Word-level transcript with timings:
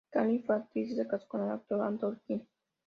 Katherine 0.11 0.41
fue 0.43 0.55
actriz 0.55 0.89
y 0.89 0.95
se 0.95 1.05
casó 1.07 1.27
con 1.27 1.43
el 1.43 1.51
actor 1.51 1.79
Anthony 1.85 2.17
Quinn. 2.25 2.47